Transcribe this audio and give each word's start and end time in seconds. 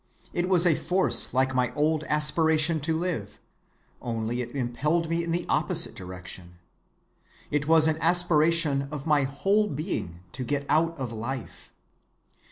It 0.33 0.49
was 0.49 0.65
a 0.65 0.73
force 0.73 1.31
like 1.31 1.53
my 1.53 1.71
old 1.75 2.03
aspiration 2.05 2.79
to 2.79 2.97
live, 2.97 3.39
only 4.01 4.41
it 4.41 4.55
impelled 4.55 5.07
me 5.11 5.23
in 5.23 5.29
the 5.29 5.45
opposite 5.47 5.93
direction. 5.93 6.57
It 7.51 7.67
was 7.67 7.85
an 7.87 7.99
aspiration 8.01 8.87
of 8.91 9.05
my 9.05 9.25
whole 9.25 9.67
being 9.67 10.21
to 10.31 10.43
get 10.43 10.65
out 10.67 10.97
of 10.97 11.11
life. 11.13 11.71